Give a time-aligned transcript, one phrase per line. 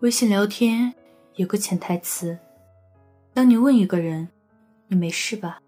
[0.00, 0.94] 微信聊天
[1.34, 2.38] 有个潜台词：
[3.34, 4.28] 当你问一个人
[4.86, 5.60] “你没事吧”，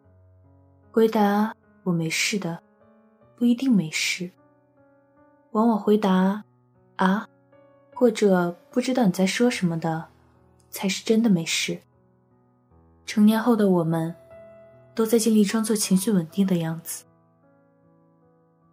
[0.93, 2.62] 回答“我没事的”，
[3.35, 4.30] 不一定没事。
[5.50, 6.45] 往往回答
[6.95, 7.29] “啊”
[7.93, 10.07] 或者不知道你在说什么的，
[10.71, 11.81] 才是真的没事。
[13.04, 14.14] 成年后的我们，
[14.94, 17.04] 都在尽力装作情绪稳定的样子。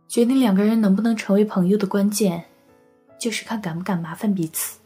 [0.08, 2.46] 决定两个人能不能成为朋友的关键，
[3.18, 4.78] 就是看敢不敢麻烦彼此。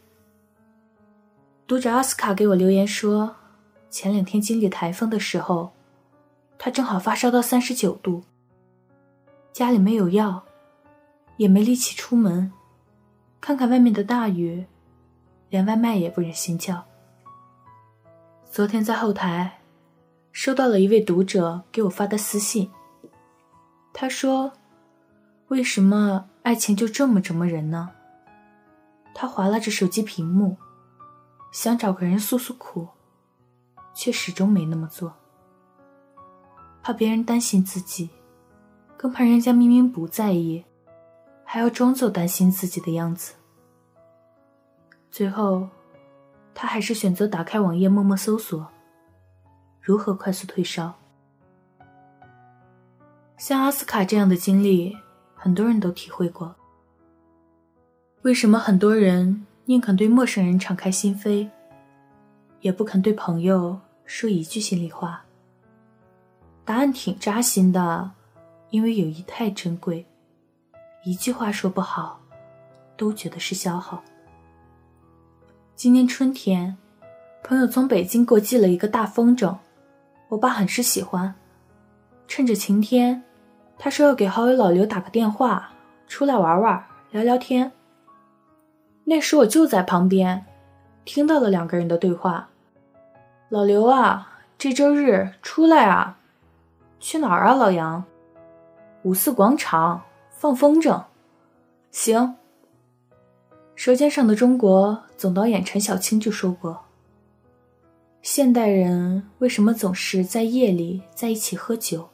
[1.72, 3.34] 读者奥斯卡给我留言说，
[3.88, 5.72] 前两天经历台风的时候，
[6.58, 8.24] 他正好发烧到三十九度，
[9.54, 10.44] 家里没有药，
[11.38, 12.52] 也没力气出门，
[13.40, 14.66] 看看外面的大雨，
[15.48, 16.84] 连外卖也不忍心叫。
[18.50, 19.60] 昨天在后台，
[20.30, 22.70] 收到了一位读者给我发的私信，
[23.94, 24.52] 他说
[25.48, 27.92] ：“为什么爱情就这么折磨人呢？”
[29.16, 30.58] 他划拉着手机屏幕。
[31.52, 32.88] 想找个人诉诉苦，
[33.94, 35.14] 却始终没那么做。
[36.82, 38.08] 怕别人担心自己，
[38.96, 40.64] 更怕人家明明不在意，
[41.44, 43.34] 还要装作担心自己的样子。
[45.10, 45.68] 最后，
[46.54, 48.66] 他还是选择打开网页，默默搜索
[49.80, 50.94] 如何快速退烧。
[53.36, 54.96] 像阿斯卡这样的经历，
[55.34, 56.54] 很多人都体会过。
[58.22, 59.46] 为什么很多人？
[59.64, 61.48] 宁肯对陌生人敞开心扉，
[62.60, 65.24] 也不肯对朋友说一句心里话。
[66.64, 68.10] 答案挺扎心的，
[68.70, 70.04] 因为友谊太珍贵，
[71.04, 72.20] 一句话说不好，
[72.96, 74.02] 都觉得是消耗。
[75.76, 76.76] 今年春天，
[77.44, 79.56] 朋友从北京给我寄了一个大风筝，
[80.28, 81.32] 我爸很是喜欢。
[82.26, 83.22] 趁着晴天，
[83.78, 85.72] 他说要给好友老刘打个电话，
[86.08, 87.70] 出来玩玩，聊聊天。
[89.04, 90.46] 那时我就在旁边，
[91.04, 92.48] 听到了两个人的对话。
[93.48, 96.18] 老刘啊，这周日出来啊，
[97.00, 97.54] 去哪儿啊？
[97.54, 98.04] 老杨，
[99.02, 101.04] 五四广场放风筝，
[101.90, 102.20] 行。
[103.74, 106.84] 《舌尖上的中国》总导演陈小青就说过
[108.22, 112.08] ：“现代人为什么总是在夜里在一起喝酒？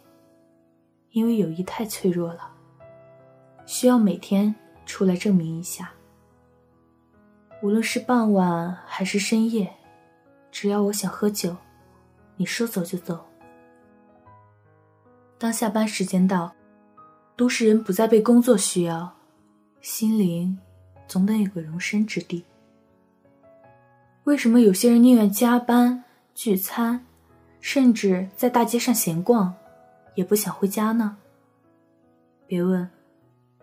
[1.10, 2.50] 因为友谊太脆弱了，
[3.66, 4.54] 需要每天
[4.86, 5.90] 出来证明一下。”
[7.60, 9.72] 无论是傍晚还是深夜，
[10.52, 11.56] 只要我想喝酒，
[12.36, 13.24] 你说走就走。
[15.38, 16.52] 当下班时间到，
[17.36, 19.12] 都市人不再被工作需要，
[19.80, 20.56] 心灵
[21.08, 22.44] 总得有个容身之地。
[24.22, 26.04] 为什么有些人宁愿加班、
[26.34, 27.04] 聚餐，
[27.60, 29.52] 甚至在大街上闲逛，
[30.14, 31.16] 也不想回家呢？
[32.46, 32.88] 别问，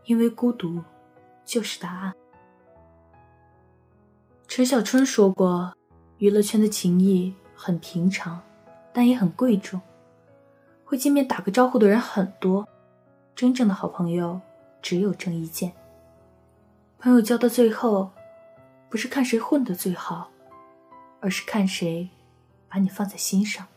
[0.03, 0.81] 因为孤独
[1.45, 2.13] 就是答案。
[4.55, 5.73] 陈小春说过
[6.17, 8.41] ：“娱乐圈的情谊很平常，
[8.93, 9.81] 但也很贵重。
[10.85, 12.65] 会见面打个招呼的人很多，
[13.35, 14.39] 真正的好朋友
[14.81, 15.73] 只有郑伊健。
[16.99, 18.09] 朋友交到最后，
[18.89, 20.31] 不是看谁混得最好，
[21.19, 22.09] 而是看谁
[22.69, 23.67] 把你放在心上。”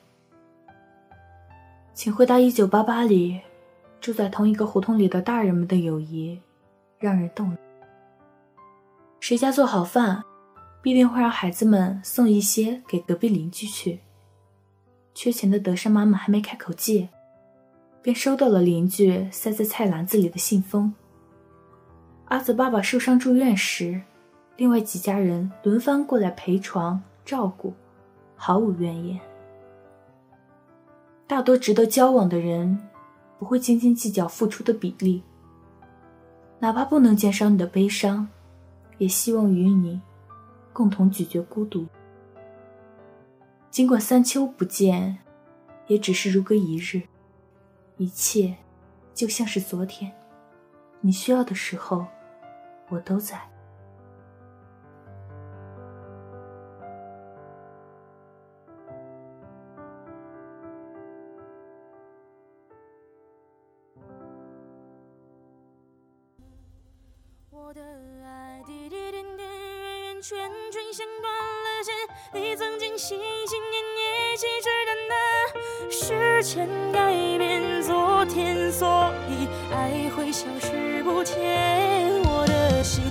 [1.93, 3.41] 请回答：《一九八八》里
[4.00, 6.41] 住在同一个胡同里的大人们的友谊，
[7.00, 7.59] 让人动容。
[9.19, 10.22] 谁家做好饭？
[10.88, 14.00] 必定会让孩子们送一些给隔壁邻居去。
[15.12, 17.10] 缺钱的德善妈妈还没开口借，
[18.00, 20.94] 便收到了邻居塞在菜篮子里的信封。
[22.28, 24.00] 阿泽爸爸受伤住院时，
[24.56, 27.75] 另外几家人轮番过来陪床照顾，
[28.34, 29.21] 毫无怨言。
[31.27, 32.78] 大多值得交往的人，
[33.38, 35.22] 不会斤斤计较付出的比例，
[36.59, 38.27] 哪怕不能减少你的悲伤，
[38.97, 40.00] 也希望与你。
[40.78, 41.89] 共同咀嚼孤独。
[43.69, 45.19] 尽管三秋不见，
[45.89, 47.03] 也只是如隔一日，
[47.97, 48.55] 一切
[49.12, 50.12] 就像是昨天。
[51.00, 52.07] 你需要的时候，
[52.91, 53.41] 我都在。
[67.51, 67.83] 我的
[68.25, 69.47] 爱滴滴点点，
[70.20, 70.36] 圈
[70.72, 71.94] 圈，像断了线。
[72.32, 75.20] 你曾经心心念念，信誓旦旦
[75.91, 82.20] 时间改变昨天，所以爱会消失不见。
[82.24, 83.04] 我的心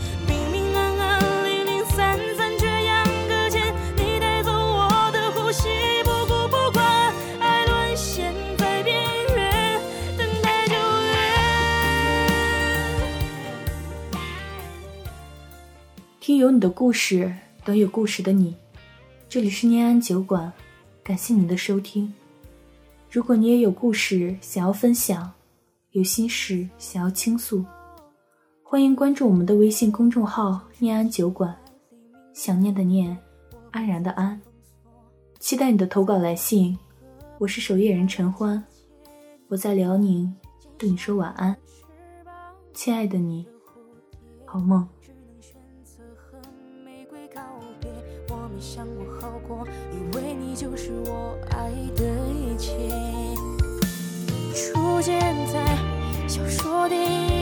[16.47, 17.29] 有你的故事，
[17.65, 18.55] 等有故事的你，
[19.27, 20.49] 这里是念安酒馆，
[21.03, 22.13] 感谢您的收听。
[23.11, 25.29] 如果你也有故事想要分享，
[25.91, 27.65] 有心事想要倾诉，
[28.63, 31.53] 欢迎关注我们的微信公众号“念安酒馆”，
[32.33, 33.17] 想念的念，
[33.71, 34.39] 安然的安，
[35.39, 36.79] 期待你的投稿来信。
[37.39, 38.63] 我是守夜人陈欢，
[39.49, 40.33] 我在辽宁，
[40.77, 41.53] 对你说晚安，
[42.73, 43.45] 亲爱的你，
[44.45, 44.87] 好梦。
[47.37, 47.43] 告
[47.79, 47.91] 别，
[48.29, 52.03] 我没想过好过，以为你就是我爱的
[52.33, 52.73] 一切，
[54.53, 55.77] 出现在
[56.27, 57.36] 小说、电影。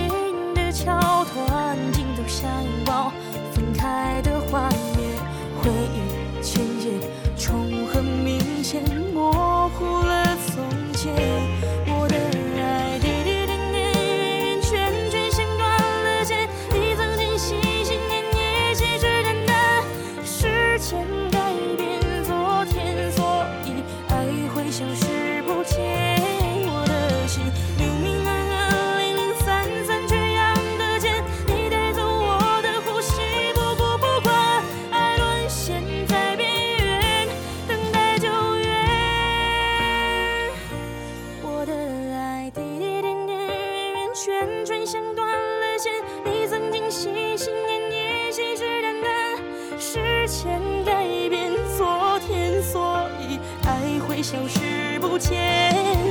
[44.15, 45.91] 圈圈像断了线
[46.23, 56.04] 你曾经心心念念信誓旦旦时间改变昨天所以爱会消失不见。